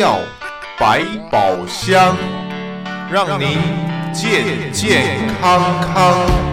[0.00, 0.18] 药
[0.78, 2.16] 百宝箱，
[3.12, 3.58] 让您
[4.14, 6.49] 健健康康。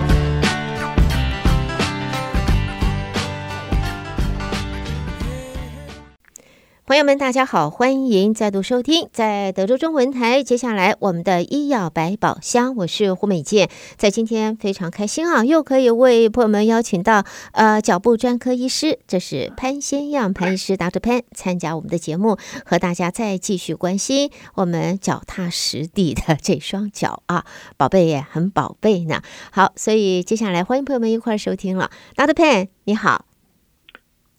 [6.97, 10.41] 朋友们，大家好，欢迎再度收听在德州中文台。
[10.41, 13.69] 接下来，我们的医药百宝箱，我是胡美健。
[13.97, 20.99] 在今天非常开心啊，又可以为朋友们邀请到呃脚部专科医师，这是潘先样潘医师，Dr.
[20.99, 22.35] Pan 参加我们的节目，
[22.65, 27.45] 和大家再继续关心我们脚踏实地的这双脚啊，
[27.77, 29.21] 宝贝也很宝贝呢。
[29.51, 32.33] 好，所以接下来欢迎朋友们一块儿收听了，Dr.
[32.33, 33.25] Pan 你好。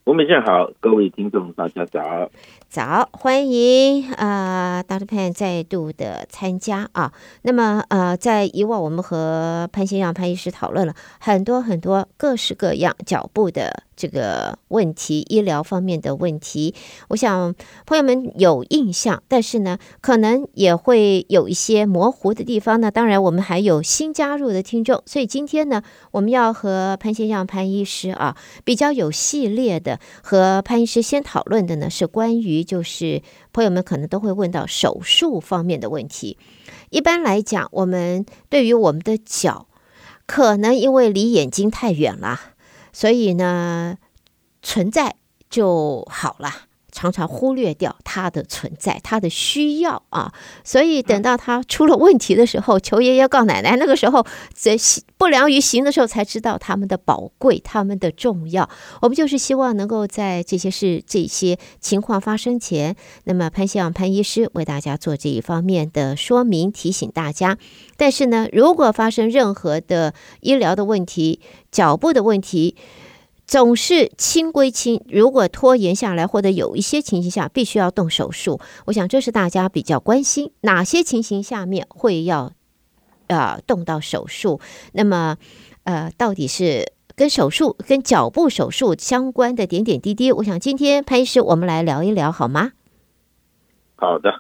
[0.09, 2.31] 我们下好，各位听众，大家早。
[2.71, 5.05] 早，欢迎啊、呃、Dr.
[5.05, 7.13] Pan 再度的参加啊。
[7.43, 13.83] 那么呃，在以往我们和潘先生潘医师讨论了很多很多各式各样脚步的。
[13.99, 16.73] 这个问题，医疗方面的问题，
[17.09, 17.53] 我想
[17.85, 22.93] 朋友们有印象，但是呢，可能也会有一些模糊的地方呢。
[22.93, 25.83] 当然，我们还有新加入的听众，所以今天呢，
[26.13, 33.21] 我们要和潘先生潘医师啊，比较有系列的和潘医师先讨论的呢，是关于就是
[33.53, 36.39] 朋友们可能都会问到手术方面的问题。
[36.91, 39.67] 一般来讲，我们对于我们的脚，
[40.25, 42.39] 可能因为离眼睛太远了。
[42.99, 43.97] 所以呢，
[44.61, 45.15] 存在
[45.49, 46.68] 就好了。
[46.99, 50.33] 常常忽略掉它的存在，它的需要啊，
[50.65, 54.77] 所以等到他出了问题的时候，求爷爷告奶奶，那个时候在
[55.17, 58.69] 不良于行的时候，才知道他们的宝贵，他们的重要。
[59.01, 67.59] 我们就是希望能够在这些事、这些情况发生前，那么潘希望潘医师为大家做这一方面的说明，提醒大家。
[67.97, 71.41] 但是呢，如果发生任何的医疗的问题、
[71.71, 72.75] 脚部的问题，
[73.49, 82.53] 总是轻归轻，如果拖延下来，或者有一些情形下必须要动手术，我想这是大家比较关心哪些情形下面会要
[83.29, 84.61] 呃动到手术。
[84.93, 85.39] 那么
[85.85, 92.73] 呃，到底是跟手术、跟脚部手术相关的点点滴滴，我想今天潘医师我们来聊一聊好吗？
[93.97, 94.31] 好的。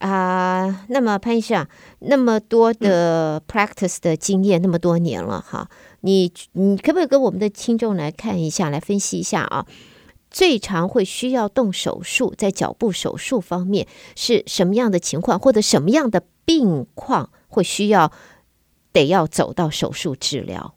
[0.00, 1.68] 啊、呃，那么潘医师啊，
[2.00, 5.68] 那么多的 practice 的经验，嗯、那么多年了哈。
[6.02, 9.66] 你你可不可以跟我们的听众来看一下，来分析一下啊？
[10.30, 13.86] 最常会需要动手术，在脚部手术方面
[14.16, 18.10] 是什么样的情况，或者什么样的病况会需要
[18.92, 20.74] 得要走到手术治疗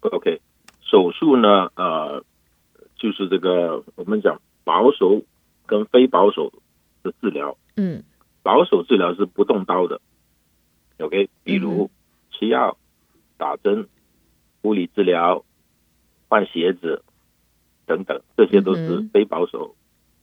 [0.00, 0.40] ？OK，
[0.80, 2.24] 手术呢，呃，
[2.96, 5.22] 就是这个我们讲保守
[5.66, 6.50] 跟非保守
[7.02, 7.56] 的治疗。
[7.76, 8.02] 嗯，
[8.42, 10.00] 保守治疗是不动刀的。
[10.98, 11.90] OK，比如
[12.32, 12.76] 吃药。
[13.42, 13.88] 打针、
[14.62, 15.44] 物理治疗、
[16.28, 17.02] 换鞋子
[17.86, 19.74] 等等，这些都是非保守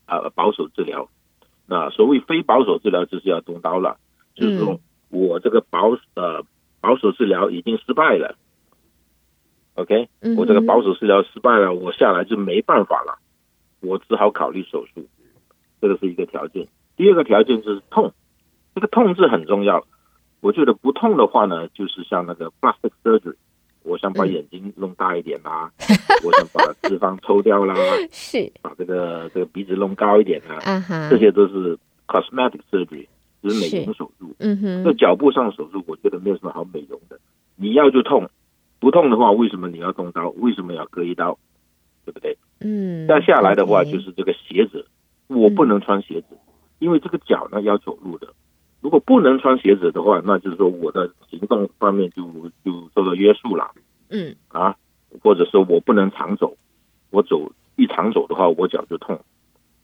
[0.05, 1.09] 啊、呃、保守治疗。
[1.65, 3.97] 那所谓非保守治疗，就是要动刀了，
[4.35, 4.79] 就是说
[5.09, 6.45] 我这个保呃
[6.79, 8.37] 保守治疗已经失败了。
[9.73, 13.19] OK，我这个保守治疗失败了，我下来就没办法了，
[13.81, 15.05] 我只好考虑手术。
[15.81, 16.69] 这个是一个条件。
[16.95, 18.13] 第二个条件就是痛，
[18.73, 19.85] 这个痛是很重要。
[20.41, 23.35] 我觉得不痛的话呢，就是像那个 plastic surgery，
[23.83, 27.75] 我想把眼睛弄大一点啦，嗯、 我想把脂肪抽掉啦，
[28.11, 31.77] 是把这个这个鼻子弄高一点啦，啊、哈这些都是
[32.07, 33.07] cosmetic surgery，
[33.43, 34.33] 就是美容手术。
[34.39, 37.19] 嗯哼，那脚部上手术，我觉得没有什么好美容的。
[37.55, 38.29] 你要就痛，
[38.79, 40.29] 不痛的话，为什么你要动刀？
[40.37, 41.37] 为什么要割一刀？
[42.05, 42.37] 对不对？
[42.61, 43.05] 嗯。
[43.07, 44.85] 再下来的话，就是这个鞋子，
[45.27, 46.39] 我不能穿鞋子，嗯、
[46.79, 48.27] 因为这个脚呢要走路的。
[48.81, 52.23] 如果不能穿鞋子的话，那就是说我的行动方面就
[52.63, 53.71] 就受到约束了。
[54.09, 54.75] 嗯啊，
[55.21, 56.55] 或者说我不能常走，
[57.09, 59.19] 我走一常走的话，我脚就痛。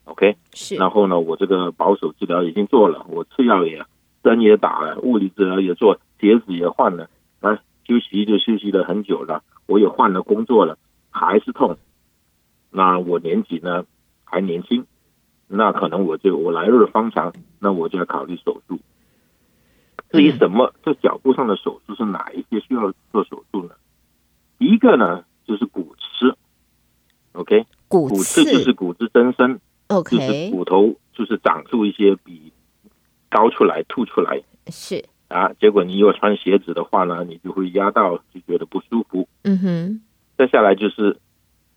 [0.06, 0.76] OK，是。
[0.76, 3.84] 然后呢，我这个保守治疗已经做了，我吃药也
[4.24, 7.10] 针也打了，物理治疗也做，鞋子也换了，
[7.42, 10.78] 啊，休息就休息了很久了，我也换了工作了，
[11.10, 11.78] 还是痛。
[12.72, 13.86] 那我年纪呢
[14.24, 14.86] 还年轻。
[15.48, 18.80] 那可能我就我来日方长，那我就要考虑手术。
[20.12, 23.72] 至于什么这脚部上的手术是哪一些需要做手术呢？
[24.58, 26.38] 一个呢就是骨刺
[27.34, 32.54] ，OK，骨刺就是骨质增生，OK，就是骨头就是长出一些比
[33.30, 39.28] 高出来凸出来，是啊，结果你如果穿鞋子的话呢，你就会压到，就觉得不舒服。
[39.44, 40.02] 嗯哼，
[40.38, 41.20] 再下来就是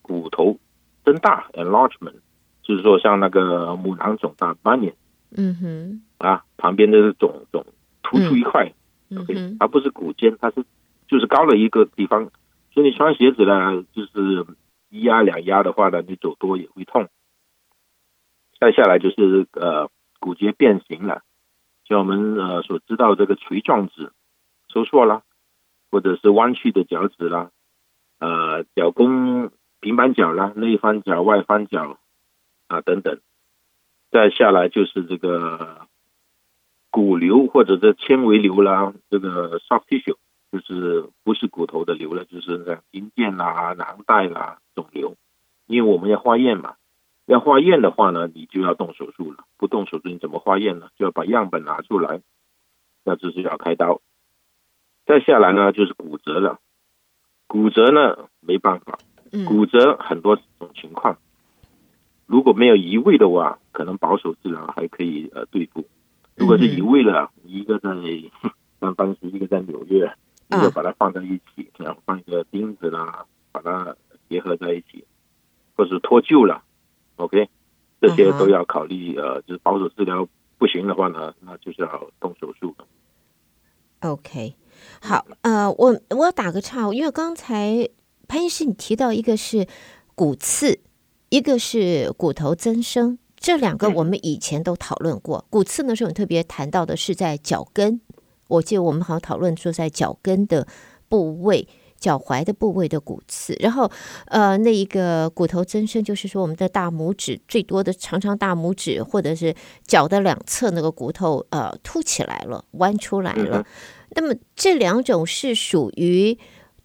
[0.02, 0.58] 骨头
[1.04, 2.20] 增大，enlargement。
[2.68, 4.92] 就是说，像那个母囊肿大，bunion，
[5.34, 7.64] 嗯哼，啊，旁边的肿肿
[8.02, 8.74] 突出一块，
[9.08, 9.24] 嗯。
[9.24, 10.66] 哼，而不是骨尖，它是
[11.06, 12.30] 就是高了一个地方，
[12.70, 14.44] 所以你穿鞋子呢，就是
[14.90, 17.08] 一压两压的话呢，你走多也会痛。
[18.60, 19.88] 再下来就是呃
[20.20, 21.22] 骨节变形了，
[21.86, 24.12] 像我们呃所知道这个锤状指
[24.68, 25.22] 收缩啦，
[25.90, 27.50] 或者是弯曲的脚趾啦，
[28.18, 29.50] 呃脚弓
[29.80, 31.98] 平板脚啦，内翻脚、外翻脚
[32.68, 33.18] 啊等等。
[34.10, 35.86] 再下来就是这个
[36.90, 40.16] 骨瘤或者这纤维瘤啦，这个 soft tissue
[40.50, 45.16] 就是不是骨头的瘤了，就是像筋腱啦、囊袋啦肿瘤。
[45.66, 46.76] 因为我们要化验嘛，
[47.26, 49.44] 要化验的话呢，你就要动手术了。
[49.58, 50.88] 不动手术你怎么化验呢？
[50.96, 52.22] 就要把样本拿出来，
[53.04, 54.00] 那就是要开刀。
[55.04, 56.58] 再下来呢，就是骨折了。
[57.46, 58.98] 骨折呢，没办法，
[59.46, 61.18] 骨折很多种情况。
[62.28, 65.84] 如果没有移位的话，可能保守治疗还可以呃对付。
[66.36, 67.88] 如果是移位了，一个在
[68.80, 70.04] 像当时一个在纽约，
[70.48, 73.96] 一个把它放在一起，然后放一个钉子啦，把它
[74.28, 75.04] 结合在一起。
[75.74, 76.64] 或是脱臼了
[77.16, 77.48] ，OK，
[78.00, 79.16] 这些都要考虑。
[79.16, 79.22] Uh.
[79.22, 80.28] 呃，就是保守治疗
[80.58, 82.74] 不行的话呢，那就是要动手术。
[84.00, 84.54] OK，
[85.00, 87.88] 好，呃，我我要打个岔，因为刚才
[88.26, 89.68] 潘医师你提到一个是
[90.16, 90.80] 骨刺，
[91.28, 95.38] 一个是骨头增生，这两个我们以前都讨论过。
[95.38, 98.00] 嗯、骨刺呢，是我们特别谈到的是在脚跟，
[98.48, 100.66] 我记得我们好像讨论说在脚跟的
[101.08, 101.68] 部位。
[102.00, 103.90] 脚踝的部位的骨刺，然后
[104.26, 109.52] 呃，那一个骨头增生，就是说我们的大拇指最多的长长大拇指，或者是
[109.84, 113.58] 脚的两侧那个骨头呃凸起来了，弯出来了。
[113.58, 113.64] 嗯、
[114.10, 116.38] 那么这两种是属于，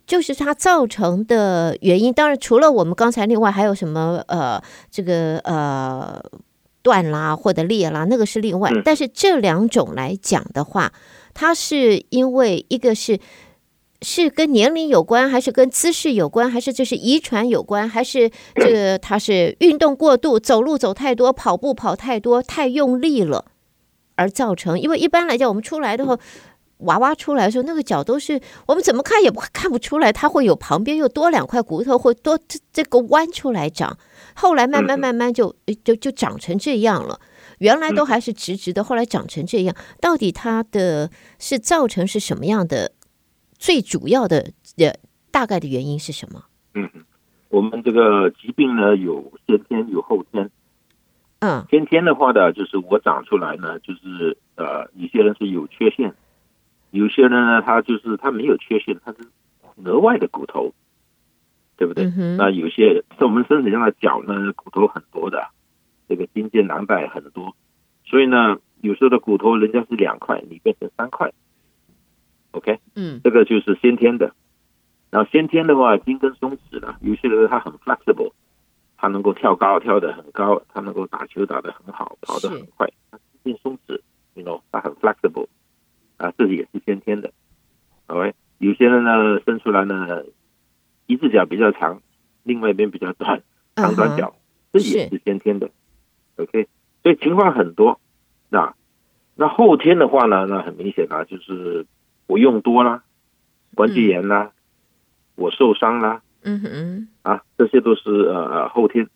[0.06, 2.14] 就是它造成的原因。
[2.14, 4.62] 当然，除了我们刚才另外还有什么呃，
[4.92, 6.24] 这个呃
[6.82, 8.70] 断啦或者裂啦，那个是另外。
[8.72, 10.92] 嗯、但是这两种来讲的话，
[11.34, 13.20] 它是因为一个是。
[14.06, 23.46] 是跟年龄有关，还是跟姿势有关，还是就是遗传有关，还是这个他是运动过度，走路走太多，跑步跑太多，太用力了
[24.16, 24.78] 而造成？
[24.78, 26.20] 因为一般来讲，我们出来的时候，
[26.84, 33.98] 娃娃出来的时候，那个脚都是我们怎么看也不看不出来，它会有旁边又多两块骨头，会多这这个弯出来长。
[34.36, 37.20] 后来慢慢慢慢就就就长成这样了。
[37.60, 41.10] 原来都还是直直的，后来长成这样，到底它的
[41.40, 42.92] 是造成是什么样的？
[43.58, 44.94] 最主要的呃，
[45.32, 46.44] 大概的原因是什么？
[46.74, 46.90] 嗯，
[47.48, 50.52] 我们这个疾病呢，有先天有后天。
[51.40, 56.14] 嗯，先天的话呢，就是我长出来呢，就是呃，有些人是有缺陷，
[56.94, 59.18] 有些人呢，他就是他没有缺陷，他是
[59.84, 60.74] 额外的骨头，
[61.76, 62.06] 对不对？
[62.06, 65.50] 嗯、那有些在我们身体上的脚呢，骨头很多的，
[66.08, 67.56] 这个筋腱囊袋很多，
[68.06, 71.34] 所以呢，有时候的骨头人家是两块，你变成三块。
[72.52, 74.36] OK，嗯，这个就是先天的，
[75.10, 78.34] 然后先天的话，筋跟松弛了，有些人他很 flexible，
[78.98, 84.00] 他能够跳高跳得很高，他能够打球打得很好，跑得很快，他筋松弛
[84.36, 85.48] ，you know，他很 flexible，
[86.24, 87.32] 啊，这也是先天的。
[88.08, 90.24] OK，有些人呢生出来呢，
[91.06, 92.02] 一只脚比较长，
[92.44, 93.42] 另外一边比较短，
[93.76, 94.36] 长短脚，
[94.72, 95.70] 这也是先天的。
[96.38, 96.68] OK，
[97.02, 98.00] 所以情况很多，
[98.50, 98.76] 那
[99.36, 101.86] 那后天的话呢，那很明显啊，就是。
[102.26, 103.04] 我用多了，
[103.76, 104.54] 关节炎啦，嗯、
[105.36, 109.10] 我受伤啦，嗯哼，啊，这些都是呃后天。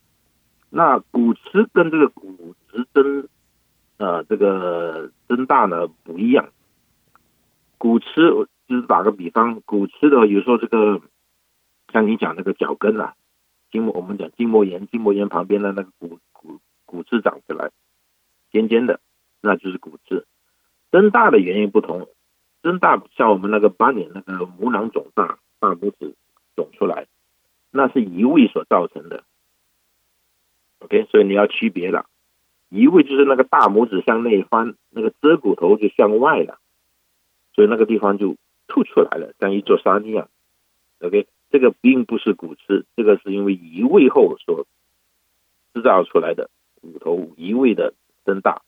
[0.70, 3.30] 那骨刺跟这个骨质增，
[3.96, 6.50] 呃，这个增大呢不一样。
[7.78, 8.06] 骨刺
[8.68, 11.02] 就是打个比方，骨刺的有时候这个，
[11.92, 13.16] 像你讲那个脚跟啊，
[13.72, 17.72] 筋膜我们讲筋膜炎，筋膜炎旁边的那个骨骨骨刺长出来，
[18.52, 19.00] 尖尖的，
[19.42, 20.26] 那就是骨刺。
[20.92, 22.08] 增大的原因不同。
[22.64, 26.16] 增大像我们那个八年那个拇囊肿大，大拇指
[26.56, 27.06] 肿出来，
[27.72, 29.24] 那是移位所造成的。
[30.80, 32.08] OK，所以你要区别了，
[32.70, 36.60] 移位就是那个大拇指向内翻，那个遮骨头就向外了，
[37.58, 38.36] 所以那个地方就
[38.68, 40.30] 凸出来了，像一座山一样。
[41.00, 44.68] OK，这个并不是骨刺，这个是因为移位后所
[45.74, 47.96] 制造出来的骨头移位的
[48.26, 48.62] 增大。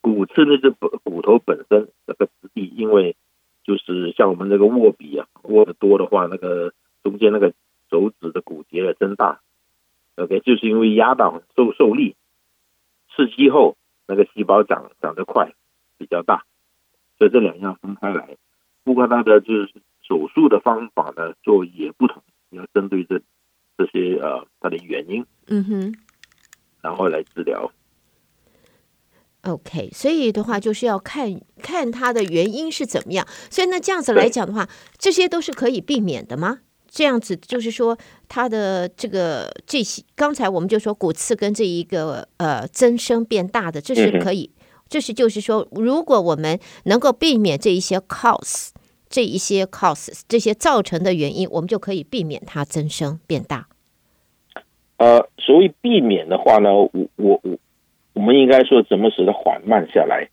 [0.00, 3.14] 骨刺那是骨骨头本身那个质地，因为
[3.62, 6.72] 就是像我们这个握笔啊，握得多的话，那个
[7.04, 7.52] 中间那个
[7.88, 9.40] 手指的骨节的增大
[10.16, 12.16] ，OK，就是因为压到受受力，
[13.14, 13.76] 刺激后
[14.08, 15.52] 那个细胞长长得快，
[15.98, 16.44] 比较大，
[17.18, 18.36] 所以这两样分开来。
[18.84, 19.72] 不过它的就是
[20.06, 23.20] 手术的方法呢，做也不同，你要针对这
[23.76, 25.94] 这些呃它的原因，嗯哼，
[26.80, 27.70] 然后来治疗。
[29.42, 33.26] OK，所以的话就是要看看它的原因是怎么样。
[33.50, 36.60] 所以那这样子来讲的话，这些都是可以避免的吗？
[36.90, 37.96] 这样子就是说，
[38.28, 44.50] 它的这个这些，刚才我们就说骨刺跟这一个呃增生变大的，这是可以，
[44.88, 48.70] 这是就是说，如果我们能够避免这一些 cause，
[49.08, 53.68] 这一些 causes 这些造成的原因，我们就可以避免它增生变大。
[54.96, 57.58] 呃，所谓避免的话呢，我我我，
[58.14, 60.28] 我们应该说怎么使它缓慢下来？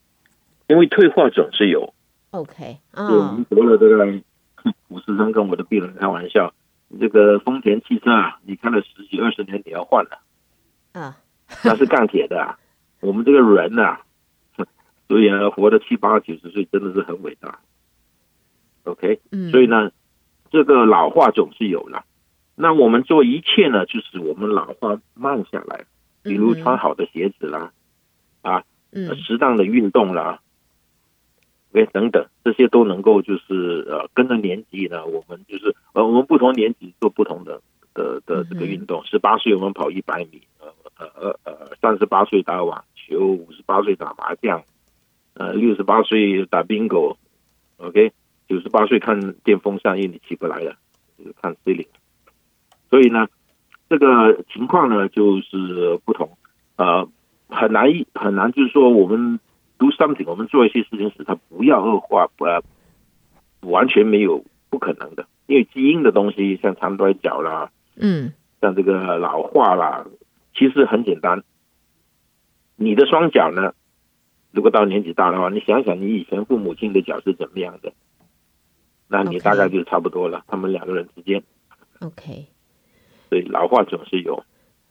[0.68, 1.94] 因为退化总是有。
[2.32, 4.22] OK，啊、oh.，我们得了这个。
[4.88, 6.52] 我时常跟我的病人开玩笑，
[7.00, 10.20] 这个丰田汽车啊，你开了十几二十年，你要换了
[10.94, 11.18] 啊，
[11.64, 12.58] 那是钢铁的啊。
[13.02, 14.02] 我们这个人呐、啊，
[15.08, 17.60] 所以啊，活到七八九十岁真的是很伟大。
[18.84, 19.92] OK，嗯，所以呢，
[20.52, 22.06] 这个老化总是有了。
[22.56, 25.86] 那我们做一切呢，就是我们老化慢下来，
[26.24, 27.74] 比如穿好的鞋子啦，
[28.42, 30.40] 啊，嗯，适当的运动啦。
[31.72, 37.62] 喂，等等，这些都能够就是呃，跟着年纪呢，我们就是呃，我们不同年纪做不同的
[37.94, 39.04] 的的这个运动。
[39.04, 44.64] 十八岁我们跑一百米，呃呃呃呃，三十八岁打网球，五十八岁打麻将，
[45.36, 48.12] 呃，六十八岁打 bingo，OK，
[48.50, 50.76] 九十八岁看电风扇，因为你起不来了，
[51.18, 51.88] 就是看 ceiling。
[52.90, 53.28] 所以呢，
[53.90, 56.38] 这个情况呢就是不同，
[56.76, 57.08] 呃，
[57.48, 59.40] 很难很难，就是说我们。
[59.78, 62.64] do something，我们做一些事情使它不要恶化，不要
[63.60, 70.06] 完全没有不可能的，因为基因的东西像长短脚啦，嗯，像这个老化啦，
[70.56, 71.44] 其实很简单。
[72.78, 73.74] 你的双脚呢，
[74.56, 77.92] 如果到年纪大的话，你想想你以前父母亲的脚是怎么样的，
[79.10, 80.40] 那你大概就差不多了。
[80.40, 80.44] Okay.
[80.48, 81.44] 他们两个人之间
[82.00, 82.48] ，OK，
[83.28, 84.46] 所以老化总是有，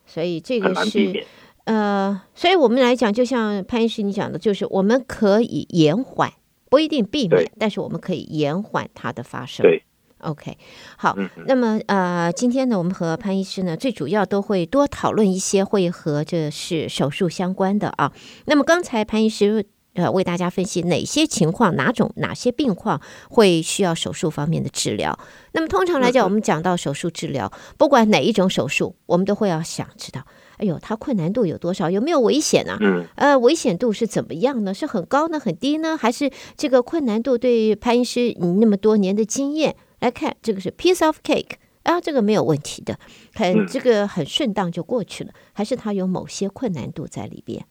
[0.05, 1.25] 所以这个是。
[1.65, 6.31] 呃，所以我们来讲，就像潘医师你讲的，就是我们可以延缓，
[6.69, 9.65] 不一定避免，但是我们可以延缓它的发生。
[9.65, 9.83] 对
[10.25, 10.57] ，OK，
[10.97, 11.15] 好。
[11.17, 18.13] 嗯、那么呃，今天呢，我们和潘医师呢，最主要都会多讨论一些会和这是手术相关的啊。
[18.47, 25.19] 那么刚才潘医师呃为大家分析哪些情况、哪种、哪些病况会需要手术方面的治疗。
[25.53, 30.25] 那么通常来讲，我们讲到手术治疗，不管哪一种手术，我们都会要想知道。
[30.57, 31.91] 哎呦，它困难度有多少？
[31.91, 32.77] 有没有危险呢？
[32.81, 34.73] 嗯，呃，危险度是怎么样呢？
[34.73, 35.97] 是很高呢，很低呢？
[35.97, 42.99] 还是这个困难度对潘医师你那么多年的经验来看，这个是 piece of cake 啊，这个没有问题的，
[43.35, 47.67] 很这个很顺当就过去了，还是它有某些困难度在里边？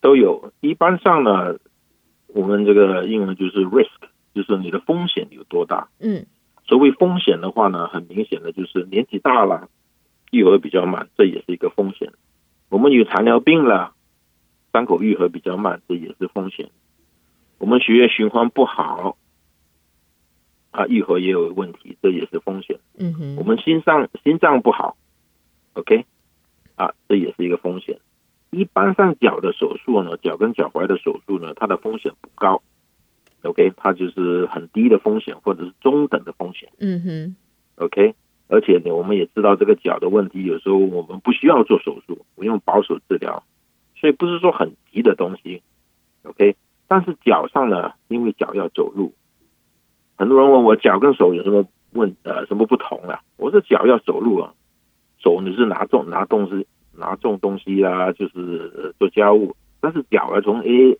[0.00, 0.52] 都有。
[0.60, 1.58] 一般上呢，
[2.28, 5.88] 我们这个英文就是 risk，就是你的风险有多大。
[5.98, 6.26] 嗯，
[6.66, 9.68] 所谓风险的话呢，很明显的就是年纪大了。
[10.30, 12.12] 愈合比较慢，这也是一个风险。
[12.68, 13.94] 我们有糖尿病了，
[14.74, 16.70] 伤口愈合比较慢，这也是风险。
[17.56, 19.16] 我们血液循环不好，
[20.70, 22.78] 啊，愈合也有问题，这也是风险。
[22.98, 23.36] 嗯哼。
[23.36, 24.96] 我们心脏心脏不好
[25.74, 26.04] ，OK，
[26.76, 27.98] 啊，这也是一个风险。
[28.50, 32.62] 一般上脚的手术呢，脚跟脚踝的手术呢，它的风险不高
[33.42, 36.70] ，OK，它就是很低的风险或者是中等的风险。
[36.78, 37.36] 嗯哼
[37.76, 38.14] ，OK。
[38.50, 43.44] 而且呢，我们也知道这个脚的问题，有时候我们不需要做手术，我用保守治疗，
[43.96, 45.62] 所以不是说很急的东西
[46.22, 46.56] ，OK。
[46.86, 49.12] 但是脚上呢，因为脚要走路，
[50.18, 53.22] 很多人问我脚跟手有什么问呃什么不同啊？
[53.36, 54.52] 我说脚要走路啊，
[55.18, 60.98] 手你是拿重拿东西拿重东西啊，就是做家务，但是脚要从 A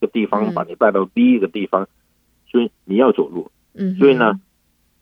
[0.00, 1.88] 个地方把你带到 B 一个地方，
[2.46, 4.40] 所以你要走路，嗯，所以呢，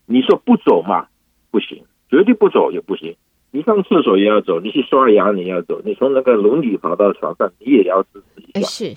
[0.06, 1.08] 你说不走嘛？
[1.50, 3.14] 不行，绝对不走也不行。
[3.50, 8.66] 你上厕所也要走，你去刷牙你要走，你从那个轮椅跑到床上，你也要支持一下。
[8.66, 8.96] 是，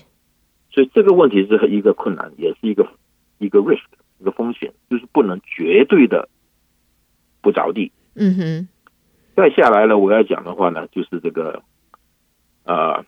[0.70, 2.88] 所以这个问题是一个困难，也是一个
[3.36, 3.84] 一个 risk，
[4.18, 6.28] 一个风险，就是不能绝对的
[7.40, 7.92] 不着地。
[8.14, 8.68] 嗯哼。
[9.36, 11.62] 再下来呢，我要讲的话呢，就是这个，
[12.64, 13.04] 呃，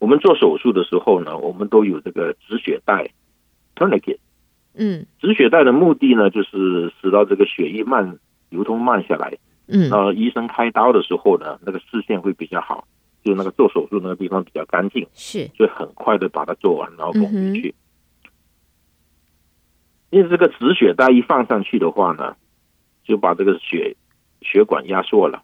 [0.00, 3.10] 我们做手术的时候呢，我们都有这个止血带
[3.76, 4.18] tourniquet。
[4.74, 9.38] 嗯，止血带的目的呢，就是使到这个血液慢流通慢下来。
[9.68, 12.88] 嗯，然后医生开刀的时候呢，那个视线会比较好，
[13.22, 17.68] 就那个做手术那个地方比较干净，是，就很快的把它做完，然后缝回去。
[17.68, 17.83] 嗯。
[20.14, 22.36] 因为这个止血带一放上去的话呢，
[23.02, 23.96] 就把这个血
[24.42, 25.42] 血管压缩了，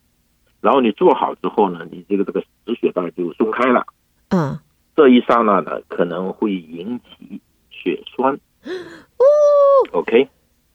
[0.61, 3.85] 然后你做好之后呢，你这个这个止血带就松开了。
[4.29, 4.61] 嗯，
[4.95, 8.39] 这一刹那呢，可能会引起血栓。
[9.19, 9.25] 哦
[9.91, 10.29] ，OK，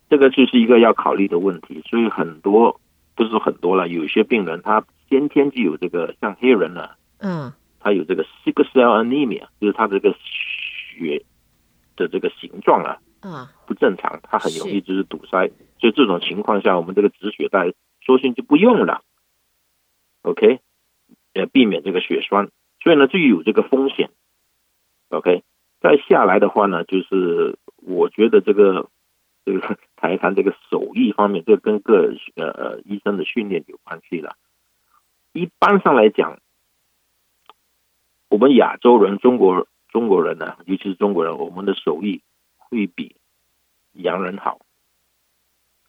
[0.10, 2.82] 这个就是一个要考虑的问题，所以很多
[3.16, 11.24] 不是说很多了，有些病人他先天就有这个，像黑人呢，嗯，他有这个 sickle cell anemia，就是他这个血
[11.96, 12.98] 的这个形状啊，
[13.32, 15.50] 啊不正常，它很容易就是堵塞。
[15.80, 19.04] 所以这种情况下，我们这个止血带索性就不用了。
[20.22, 20.60] OK，
[21.34, 22.50] 呃，避免这个血栓。
[22.82, 24.10] 所以呢，就有这个风险。
[25.10, 25.44] OK，
[25.82, 28.90] 再下来的话呢，就是我觉得这个
[29.46, 34.36] 这个谈一谈这个手艺方面，这个跟个呃呃医生的训练有关系了。
[35.34, 36.40] 一般上来讲，
[38.30, 42.22] 我们亚洲人、中国中国人呢，尤其是中国人，我们的手艺
[42.70, 43.16] 会比
[43.94, 44.60] 洋人好。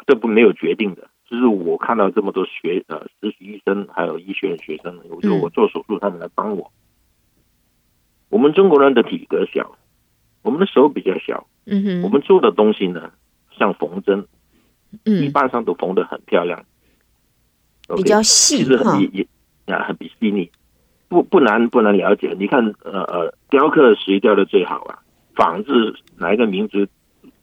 [0.06, 6.71] 这不没有决定的，就是我看到这么多学呃实习医生，还有医学院学生，我就我做手术，他们来帮我。
[8.28, 9.76] 我们中国人的体格小，
[10.42, 13.12] 我们的手比较小，嗯哼，我们做的东西呢，
[13.59, 14.26] 像缝针，
[15.04, 16.64] 嗯，一般上都缝的很漂亮，
[17.97, 19.26] 比较细，其实很也
[19.66, 20.50] 啊很比细腻，
[21.09, 22.37] 不不难不难了解。
[22.38, 25.02] 你看呃呃，雕刻谁雕的最好啊？
[25.35, 26.87] 仿制哪一个民族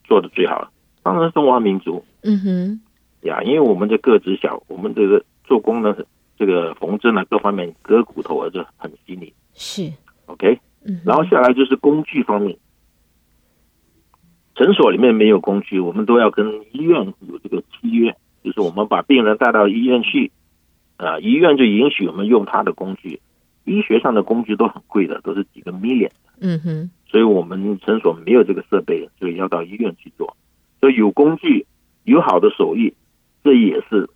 [0.03, 0.71] 做的最好？
[1.01, 2.81] 当然中华民族，嗯哼，
[3.27, 5.95] 呀，因为我们的个子小，我们这个做工呢，
[6.37, 9.91] 这个缝针啊各方面割骨头啊这很细腻，是
[10.27, 10.59] OK。
[10.85, 12.57] 嗯，然后下来就是工具方面，
[14.55, 20.31] 诊所里面没有工具，我们都要跟医院有这个契约，就是我们把病人带到医院去，
[20.97, 23.19] 啊，医院就允许我们用他的工具。
[23.65, 26.11] 医学上的工具都很贵的，都是几个 million。
[26.41, 30.35] 嗯哼，所以我们诊所没有这个设备，所以要到医院去做。
[30.81, 31.67] 所以有工具，
[32.05, 32.91] 有好的手艺，
[33.43, 34.09] 这也是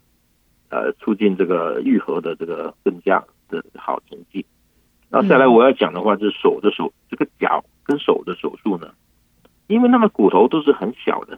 [0.69, 4.43] 呃促进这个愈合的这个更加的好成绩。
[5.11, 8.89] 那再来我要讲的话，就是手的手，这个脚跟手的手术呢，
[9.67, 11.37] 因为那么骨头都是很小的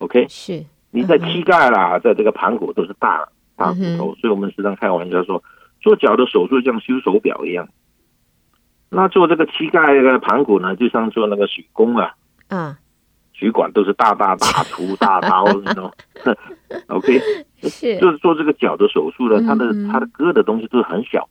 [0.00, 0.66] ，OK，是。
[0.90, 5.42] 你在膝盖啦，在这个盘骨都是大大骨头，所以我们时常开玩笑说，
[5.80, 7.66] 做脚的手术像修手表一样，
[8.92, 12.14] 那做这个膝盖的盘骨呢，就像做那个水工啊，
[12.48, 12.76] 嗯，
[13.32, 15.90] 水管都是大大大粗大刀那种，
[16.88, 17.18] OK，
[17.62, 21.28] 是，就是做这个脚的手术呢，它的它的割的东西都是很小。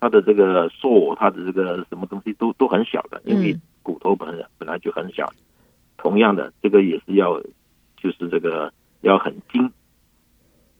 [0.00, 5.32] 它的这个受，它的这个什么东西都都很小的，因为骨头本来本来就很小。
[5.96, 7.40] 同样的，这个也是要，
[7.96, 9.70] 就是这个要很精。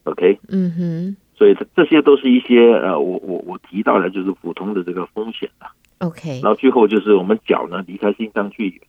[0.03, 5.73] OK，嗯哼，所以这这些都是一些呃，我我我提到的，就是普通的这个风险啊。
[5.99, 8.81] OK，然后最后就是我们脚呢离开心脏去远，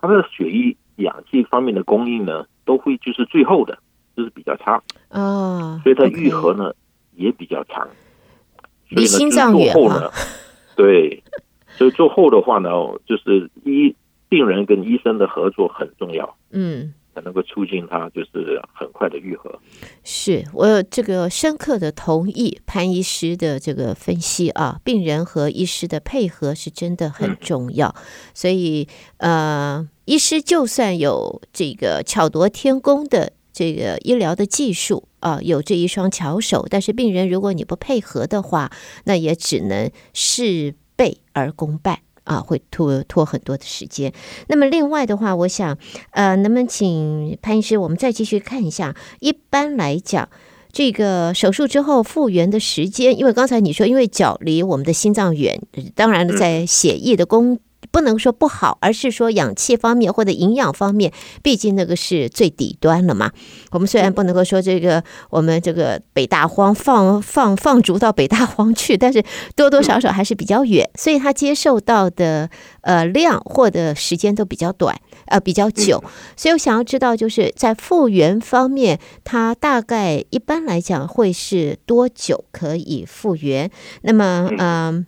[0.00, 3.78] 它的血液、氧气方面的供应呢，都会就是最后的，
[4.16, 4.82] 就是比较差。
[5.08, 6.72] 啊，所以它愈合呢
[7.14, 7.88] 也比较长。
[8.88, 10.12] 离心脏远啊，
[10.76, 11.22] 对，
[11.68, 12.70] 所以做后的话呢，
[13.04, 13.94] 就是医
[14.28, 19.58] 病人跟医生的合作很重要，嗯，才能够促进它就是很快的愈合。
[20.04, 28.02] 是我有这个深刻的同意潘医师的这个分析啊，病人和医师的配合是真的很重要，嗯、
[28.34, 33.32] 所以呃，医师就算有这个巧夺天工的。
[33.58, 38.70] 这个医疗的技术啊，有这一双巧手，但是病人如果你不配合的话，
[39.04, 44.12] 那也只能事倍而功半啊，会拖拖很多的时间。
[44.48, 45.78] 那么另外的话，我想
[46.10, 48.94] 呃，能不能请潘医师，我们再继续看一下？
[49.20, 50.28] 一般来讲，
[50.70, 55.60] 这个手术之后复原的时间，因为刚才你说，因为脚离我们的心脏远，
[55.94, 57.58] 当然了，在血液的供。
[57.96, 61.10] 不能说不好，而是说氧气方面或者营养方面，
[61.42, 63.32] 毕竟那个是最底端了嘛。
[63.70, 72.50] 我们虽然不能够说这个我们这个北大荒放 放放逐到北大荒去，但是多多少少还是比较远，所以他接受到的
[72.82, 74.94] 呃量或者时间都比较短，
[75.28, 76.04] 呃比较久。
[76.36, 83.70] 所以我想要知道，就是在复原方面，它大概一般来讲会是多久可以复原？
[84.02, 84.58] 那么嗯。
[84.58, 85.06] 呃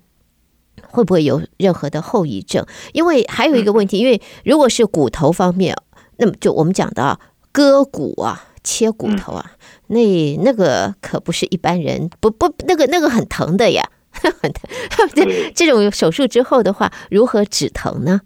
[0.90, 2.66] 会不会有任何的后遗症？
[2.92, 5.77] 因为还有一个问题，因为如果是骨头方面，
[6.18, 7.20] 那么就我们讲的
[7.53, 9.53] 割骨啊、切骨头啊，
[9.88, 14.68] 那那个可不是一般人不不那个那个很疼的呀， 很疼。
[15.14, 18.20] 这这种手术之后的话，如何止疼呢？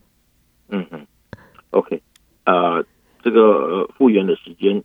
[0.68, 1.06] 嗯嗯
[1.70, 2.00] ，OK，
[2.46, 2.84] 呃，
[3.22, 4.82] 这个复原的时间，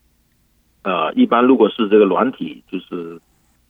[0.83, 3.21] 呃，一般如果是这个软体，就是。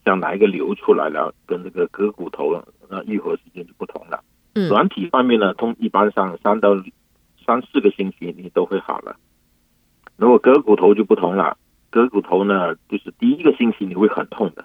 [0.07, 4.23] 像哪一个流出来了，跟这个割骨头，那愈合时间就不同了。
[4.53, 6.81] 嗯，软体方面呢，通一般上三到
[7.45, 9.17] 三四个星期你都会好了。
[10.15, 11.57] 如果割骨头就不同了，
[11.89, 14.63] 割骨头呢，就是第一个星期你会很痛的，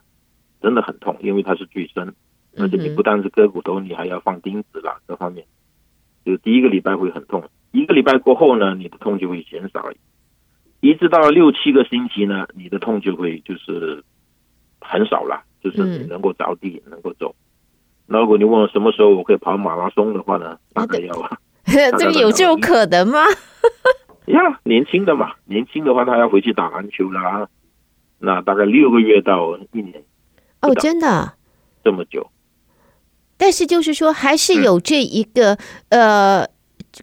[0.61, 2.15] 真的很痛，因为它是最深，
[2.57, 5.45] 而且你不但是割骨头，你还要放钉子了，各方面，
[6.25, 7.51] 就第一个礼拜会很痛。
[7.73, 9.91] 一个礼拜过后呢，你的痛就会减少，
[10.81, 14.05] 一直到六七个星期呢，你的痛就会就是。
[14.83, 17.35] 很少了，就是你能够着地，嗯、能够走。
[18.07, 20.59] 那如果你问我什么时候我可以跑马拉松的话呢？
[20.75, 21.15] 大概要，
[21.99, 23.25] 这个有这种可能吗？
[24.27, 27.49] 呀，年轻的嘛，年轻的话他要回去打篮球啦，
[28.19, 30.03] 那大概六个月到一年。
[30.61, 31.35] 哦，真的
[31.83, 32.31] 这么久？
[33.37, 36.49] 但是就是说，还是有这一个、嗯、呃，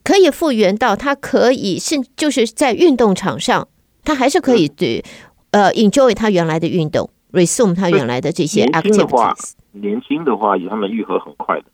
[0.03, 3.67] 可以复原到他可以是就是在运动场上，
[4.05, 5.03] 他还是可以对、
[5.51, 9.53] 嗯、呃 enjoy 他原来的运动，resume 他原来的这些 activities。
[9.71, 11.65] 年轻的话，他们愈合很快的。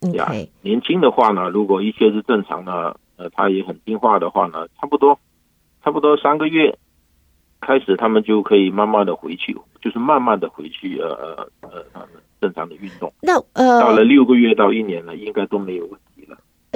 [0.00, 5.18] OK，年轻的话呢，如果一切是正常的，呃，他也很听话的话呢，差不多，
[5.82, 6.78] 差不多三个月
[7.60, 11.08] 开始，他们就可以慢慢的回去，就是慢慢的回去，呃
[11.62, 13.12] 呃呃，他们正常的运动。
[13.20, 16.00] 那呃，到了六个月到一年了，应该都没有问题。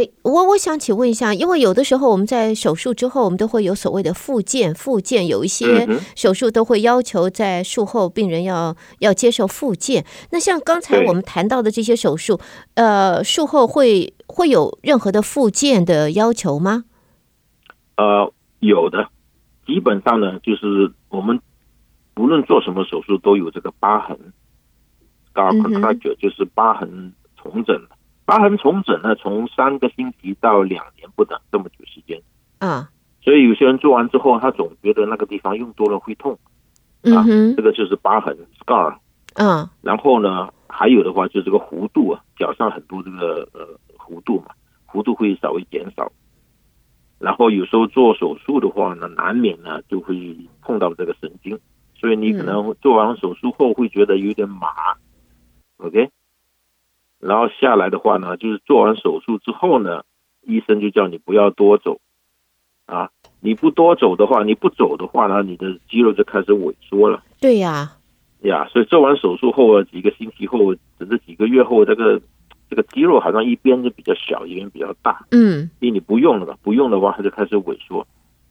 [0.03, 5.87] 哎，我我想请问一下，因为有的时候我们在手术之后，我们都会有所谓的复健，复健有一些
[6.17, 10.05] 手术都会要求在术后病人要要接受复健。
[10.31, 12.41] 那像刚才我们谈到的这些手术，
[12.75, 16.85] 呃，术后会会有任何的复健的要求吗？
[17.97, 19.09] 呃，有的，
[19.67, 21.39] 基本上呢，就是我们
[22.17, 24.19] 无论做什么手术，都有这个疤痕
[25.33, 27.81] ，scar fracture 就是疤痕重整。
[28.25, 32.21] 疤痕重整呢，从三个星期到两年不等，这么久时间。
[32.59, 32.89] 啊，
[33.21, 36.39] 所以有些人做完之后，他总觉得那个地方用多了会痛。
[37.03, 38.97] 啊，这个就是疤痕 scar。
[39.35, 43.67] 嗯，然后呢，还有的话就是这个弧度啊，脚上很多这个呃
[43.99, 44.55] 弧度嘛，
[44.87, 46.13] 弧度会稍微减少。
[47.19, 51.59] 然后有时候做手术的话呢，难免呢就会碰到这个神经，
[51.97, 54.69] 所以你可能做完手术后会觉得有点麻。
[55.79, 56.11] OK。
[57.23, 60.03] 然后下来的话呢，就是做完手术之后呢，
[60.43, 62.01] 医生就叫你不要多走，
[62.87, 67.23] 啊，你不多走的话，你不走的话呢，你的肌肉就开始萎缩了。
[67.41, 67.93] 对呀，
[68.41, 72.21] 呀，所以做完手术后啊几个星期后，甚至几个月后，这个
[72.69, 75.25] 这个肌肉好像一边就比较小，一边比较大。
[75.31, 78.05] 嗯，因为你不用了嘛，不用的话，它就开始萎缩。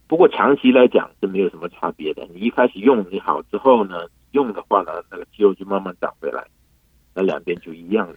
[0.07, 2.25] 不过长期来讲是没有什么差别的。
[2.33, 6.45] 你一开始用你好之后呢，用的话呢，那个肌肉就慢慢长回来，
[7.13, 8.15] 那两边就一样了。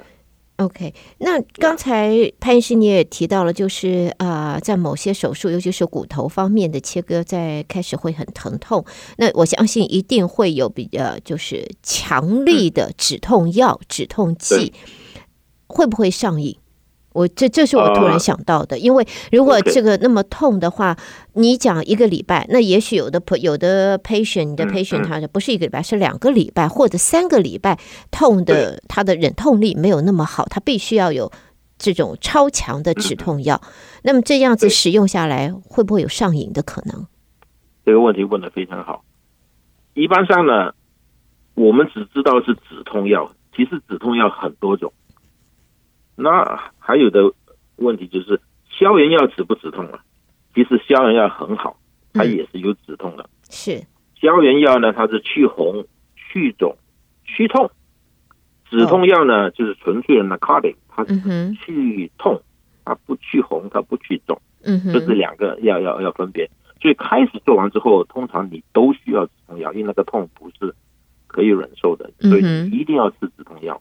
[0.56, 8.84] OK，那刚才潘医师你也提到了，就是啊、呃，在某些手术，尤其是骨头方面的切割，在开始会很疼痛。
[9.16, 14.72] 那我相信一定会有比较，就是强力的止痛药、止痛剂，
[15.66, 16.56] 会不会上瘾？
[17.14, 20.96] 我这这是我突然想到的，因为如果这个那么痛的话，
[21.34, 27.78] 你讲一个礼拜，那也许有的有的 patient，你的 patient 他不是一个礼拜，是两个礼拜或者三个礼拜
[28.10, 31.30] 痛的，他的忍痛力没有那么好，他必须要有
[31.78, 33.60] 这种超强的止痛药。
[34.02, 37.06] 那么这样子使用下来，会不会有上瘾的可能？
[37.86, 39.04] 这个问题问的非常好。
[39.94, 40.72] 一般上呢，
[41.54, 44.92] 我们只知道是止痛药，其实止痛药很多种。
[46.16, 47.32] 那还有的
[47.76, 50.00] 问题就是消炎药止不止痛啊？
[50.54, 51.76] 其实消炎药很好，
[52.12, 53.24] 它也是有止痛的。
[53.24, 56.76] 嗯、是消炎药呢，它是去红、去肿、
[57.24, 57.66] 去痛；
[58.70, 61.18] 止痛药呢，就是纯粹的 narcotic，它是
[61.54, 62.40] 去痛，
[62.84, 64.40] 它不去红，它不去肿。
[64.62, 66.48] 嗯哼，这是两个要要要分别。
[66.80, 70.74] 所以开始做完之后，通常你都需要止痛药，因为那个痛不是
[71.26, 73.80] 可以忍受的，所以一定要吃止痛药。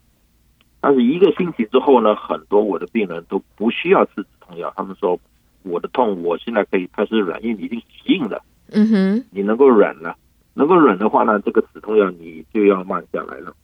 [0.86, 4.74] 但是一个星期之后呢，很多我的病人都不需要吃止痛药。
[4.76, 5.18] 他们说，
[5.64, 8.44] 我的痛我现在可以开始忍，因为你已经适应了。
[8.70, 10.18] 嗯哼，你能够忍了，
[10.54, 13.56] 能够忍的话呢，这个止痛药你就要慢下来了。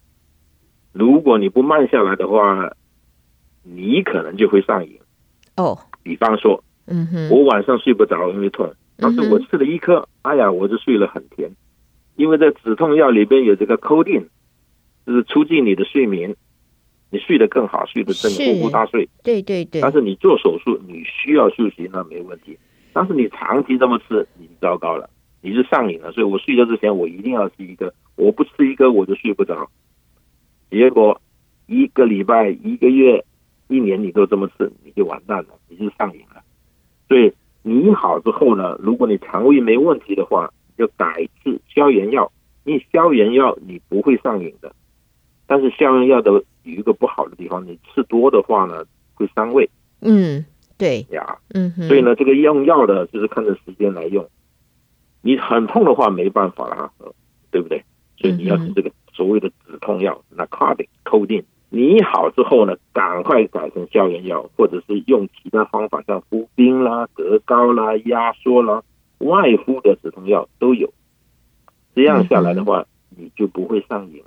[0.94, 2.72] 如果你不慢下来的话，
[3.64, 4.98] 你可能就会上瘾。
[5.58, 11.52] 哦，比方说，嗯哼，我晚上睡不着，因为痛，但是我吃了一颗，哎呀，我就睡了很甜，
[12.16, 14.28] 因为在止痛药里边有这个 codeine，
[15.06, 16.34] 就是促进你的睡眠。
[17.12, 19.08] 你睡得更好，睡得真呼呼大睡。
[19.24, 19.82] 对对对。
[19.82, 22.58] 但是你做手术，你需要休息，那没问题。
[22.94, 25.10] 但是你长期这么吃，你糟糕了，
[25.42, 26.12] 你是上瘾了。
[26.12, 29.70] 所以我睡觉之前，我一定要吃一个，我不吃一个我就睡不着。
[30.70, 31.20] 结果
[31.68, 33.24] 一个礼拜、一个月、
[33.68, 36.42] 一年你都这么吃，你就完蛋了，你就上瘾了。
[37.08, 42.32] 所以你好之后呢，如果你肠胃没问题的话，就改吃消炎药。
[42.66, 44.76] 因为消炎药你不会上瘾的。
[45.48, 48.84] 但是消炎药的有一个不好的地方，你吃多的话呢，
[49.16, 49.70] 会伤胃。
[50.02, 50.46] 嗯，
[50.78, 54.28] 对呀，嗯，所以呢，这个用药的就是看着时间来用。
[55.22, 56.92] 你很痛的话没办法了，
[57.52, 57.84] 对不对？
[58.18, 68.84] 所以你要吃这个所谓的止痛药，那 narcotic codeine，你好之后呢，赶快改成消炎药，或者是用其他方法，像敷冰啦、隔膏啦、压缩啦、
[69.20, 70.94] 外敷的止痛药都有。
[71.94, 74.24] 这样下来的话，嗯、你就不会上瘾。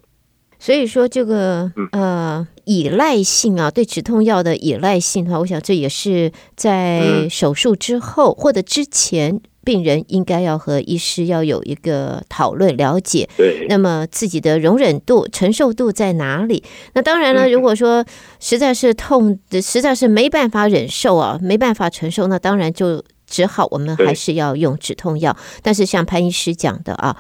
[0.63, 9.41] 所以说这个呃依赖性啊，对止痛药的依赖性的话，我想这也是在手术之后或者之前。
[9.65, 16.65] 病人应该要和医师要有一个讨论了解，对，那么自己的容忍度、承受度在哪里？
[16.95, 18.05] 那当然了，如果说
[18.41, 25.37] 实在是痛的，实在是没办法忍受啊，没办法承受，那当然就只好我们还是要用止痛药。
[25.63, 27.17] 但是像潘医师讲的啊。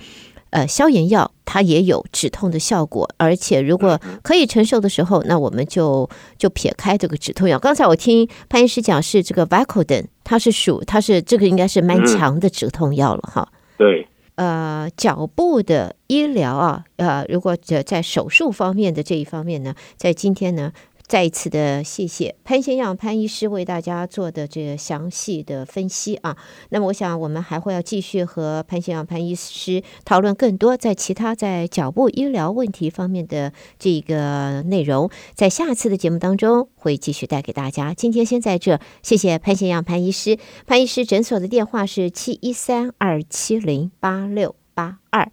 [0.52, 7.58] 呃，消炎药它也有止痛的效果，而且如果可以承受的时候，那我们就就撇开这个止痛药。
[7.58, 13.48] 刚才我听潘医师讲是这个 Vicodin，它是属它是这个应该是蛮强的止痛药了哈。
[13.78, 20.70] 对，呃，脚部的医疗啊，呃，如果在手术方面的这一方面呢，在今天呢。
[21.12, 26.38] 再一次的谢谢潘先耀潘医师为大家做的这个详细的分析啊。
[26.70, 37.92] 那么我想我们还会要继续和潘先耀潘医师讨论更多在其他在脚部医疗问题方面的这个内容，在下次的节目当中会继续带给大家。
[37.92, 40.38] 今天先在这，谢谢潘先耀潘医师。
[40.66, 45.31] 潘医师诊所的电话是七一三二七零八六八二。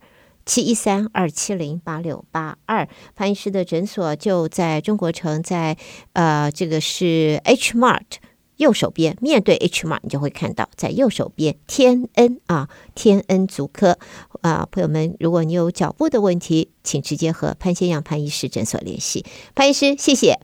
[0.49, 5.77] 七一三二七零八六八二，潘医师的诊所就在中国城，在
[6.13, 8.17] 呃，这个是 H Mart
[8.57, 13.99] 右手边，面对 H Mart 你就会看到，在右手边天恩啊，天恩足科。
[14.41, 19.23] 啊，朋友们，如果你有脚部的问题，请直接和潘先阳潘医师诊所联系。
[19.53, 20.39] 潘医师，谢谢，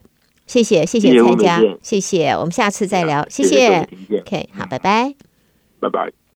[0.46, 3.56] 谢谢，谢谢参加，谢谢，我们下次再聊，谢谢，谢
[4.08, 5.16] 谢 OK，好，拜拜，
[5.80, 6.25] 拜拜。